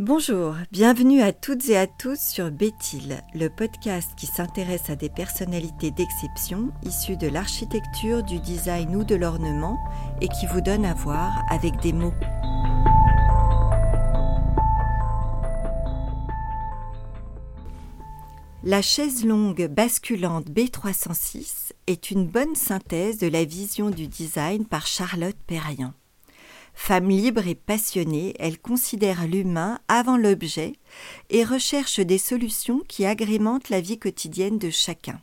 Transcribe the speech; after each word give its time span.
Bonjour, 0.00 0.56
bienvenue 0.72 1.22
à 1.22 1.32
toutes 1.32 1.68
et 1.68 1.76
à 1.76 1.86
tous 1.86 2.18
sur 2.18 2.50
Béthil, 2.50 3.22
le 3.32 3.48
podcast 3.48 4.10
qui 4.16 4.26
s'intéresse 4.26 4.90
à 4.90 4.96
des 4.96 5.08
personnalités 5.08 5.92
d'exception 5.92 6.72
issues 6.82 7.16
de 7.16 7.28
l'architecture, 7.28 8.24
du 8.24 8.40
design 8.40 8.96
ou 8.96 9.04
de 9.04 9.14
l'ornement 9.14 9.78
et 10.20 10.26
qui 10.26 10.46
vous 10.46 10.60
donne 10.60 10.84
à 10.84 10.94
voir 10.94 11.44
avec 11.48 11.80
des 11.80 11.92
mots. 11.92 12.12
La 18.64 18.82
chaise 18.82 19.24
longue 19.24 19.68
basculante 19.68 20.50
B306 20.50 21.70
est 21.86 22.10
une 22.10 22.26
bonne 22.26 22.56
synthèse 22.56 23.18
de 23.18 23.28
la 23.28 23.44
vision 23.44 23.90
du 23.90 24.08
design 24.08 24.66
par 24.66 24.88
Charlotte 24.88 25.38
Perriand. 25.46 25.94
Femme 26.74 27.08
libre 27.08 27.46
et 27.46 27.54
passionnée, 27.54 28.34
elle 28.38 28.58
considère 28.58 29.26
l'humain 29.26 29.78
avant 29.88 30.16
l'objet 30.16 30.74
et 31.30 31.44
recherche 31.44 32.00
des 32.00 32.18
solutions 32.18 32.82
qui 32.88 33.06
agrémentent 33.06 33.70
la 33.70 33.80
vie 33.80 33.98
quotidienne 33.98 34.58
de 34.58 34.70
chacun. 34.70 35.20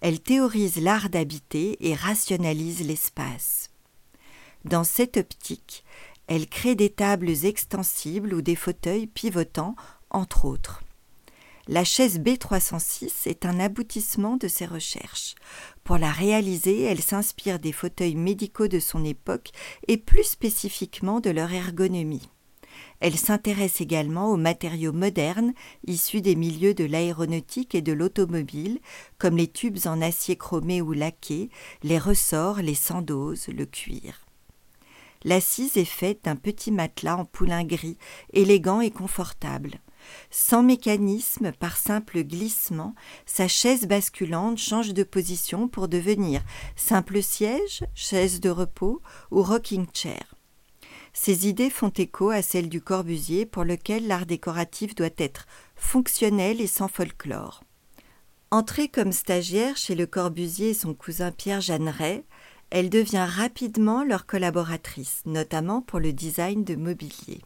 Elle 0.00 0.20
théorise 0.20 0.76
l'art 0.80 1.08
d'habiter 1.08 1.76
et 1.80 1.94
rationalise 1.94 2.86
l'espace. 2.86 3.70
Dans 4.64 4.84
cette 4.84 5.16
optique, 5.16 5.84
elle 6.26 6.46
crée 6.46 6.74
des 6.74 6.90
tables 6.90 7.46
extensibles 7.46 8.34
ou 8.34 8.42
des 8.42 8.56
fauteuils 8.56 9.06
pivotants, 9.06 9.74
entre 10.10 10.44
autres. 10.44 10.82
La 11.70 11.84
chaise 11.84 12.18
B306 12.18 13.28
est 13.28 13.44
un 13.44 13.60
aboutissement 13.60 14.38
de 14.38 14.48
ses 14.48 14.64
recherches. 14.64 15.34
Pour 15.84 15.98
la 15.98 16.10
réaliser, 16.10 16.80
elle 16.80 17.02
s'inspire 17.02 17.58
des 17.58 17.72
fauteuils 17.72 18.14
médicaux 18.14 18.68
de 18.68 18.80
son 18.80 19.04
époque 19.04 19.50
et 19.86 19.98
plus 19.98 20.24
spécifiquement 20.24 21.20
de 21.20 21.28
leur 21.28 21.52
ergonomie. 21.52 22.30
Elle 23.00 23.18
s'intéresse 23.18 23.82
également 23.82 24.30
aux 24.30 24.38
matériaux 24.38 24.94
modernes 24.94 25.52
issus 25.86 26.22
des 26.22 26.36
milieux 26.36 26.72
de 26.72 26.84
l'aéronautique 26.84 27.74
et 27.74 27.82
de 27.82 27.92
l'automobile, 27.92 28.78
comme 29.18 29.36
les 29.36 29.48
tubes 29.48 29.80
en 29.84 30.00
acier 30.00 30.36
chromé 30.36 30.80
ou 30.80 30.94
laqué, 30.94 31.50
les 31.82 31.98
ressorts, 31.98 32.62
les 32.62 32.74
sandoses, 32.74 33.48
le 33.48 33.66
cuir. 33.66 34.24
L'assise 35.22 35.76
est 35.76 35.84
faite 35.84 36.24
d'un 36.24 36.36
petit 36.36 36.70
matelas 36.70 37.18
en 37.18 37.26
poulain 37.26 37.64
gris, 37.64 37.98
élégant 38.32 38.80
et 38.80 38.90
confortable. 38.90 39.80
Sans 40.30 40.62
mécanisme, 40.62 41.52
par 41.52 41.76
simple 41.76 42.22
glissement, 42.22 42.94
sa 43.26 43.48
chaise 43.48 43.86
basculante 43.86 44.58
change 44.58 44.94
de 44.94 45.02
position 45.02 45.68
pour 45.68 45.88
devenir 45.88 46.42
simple 46.76 47.22
siège, 47.22 47.84
chaise 47.94 48.40
de 48.40 48.50
repos 48.50 49.00
ou 49.30 49.42
rocking 49.42 49.86
chair. 49.92 50.34
Ces 51.12 51.48
idées 51.48 51.70
font 51.70 51.92
écho 51.96 52.30
à 52.30 52.42
celles 52.42 52.68
du 52.68 52.80
Corbusier 52.80 53.46
pour 53.46 53.64
lequel 53.64 54.06
l'art 54.06 54.26
décoratif 54.26 54.94
doit 54.94 55.08
être 55.16 55.46
fonctionnel 55.74 56.60
et 56.60 56.66
sans 56.66 56.88
folklore. 56.88 57.64
Entrée 58.50 58.88
comme 58.88 59.12
stagiaire 59.12 59.76
chez 59.76 59.94
le 59.94 60.06
Corbusier 60.06 60.70
et 60.70 60.74
son 60.74 60.94
cousin 60.94 61.32
Pierre 61.32 61.60
Jeanneret, 61.60 62.24
elle 62.70 62.90
devient 62.90 63.26
rapidement 63.28 64.04
leur 64.04 64.26
collaboratrice, 64.26 65.22
notamment 65.26 65.82
pour 65.82 66.00
le 66.00 66.12
design 66.12 66.64
de 66.64 66.74
mobilier. 66.74 67.40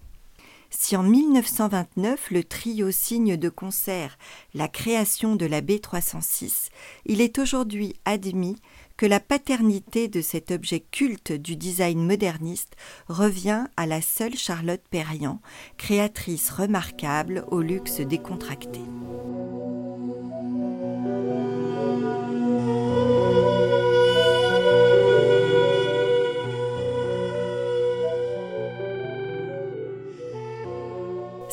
Si 0.75 0.97
en 0.97 1.03
1929 1.03 2.31
le 2.31 2.45
trio 2.45 2.91
signe 2.91 3.37
de 3.37 3.51
concert 3.51 4.17
la 4.55 4.69
création 4.69 5.37
de 5.37 5.45
la 5.45 5.61
B306, 5.61 6.70
il 7.05 7.20
est 7.20 7.39
aujourd'hui 7.39 7.95
admis 8.06 8.56
que 8.97 9.06
la 9.06 9.20
paternité 9.20 10.09
de 10.09 10.20
cet 10.20 10.51
objet 10.51 10.81
culte 10.81 11.33
du 11.33 11.56
design 11.56 12.05
moderniste 12.06 12.75
revient 13.09 13.67
à 13.77 13.87
la 13.87 14.01
seule 14.01 14.37
Charlotte 14.37 14.83
Perriand, 14.91 15.41
créatrice 15.77 16.51
remarquable 16.51 17.45
au 17.51 17.61
luxe 17.61 18.01
décontracté. 18.01 18.81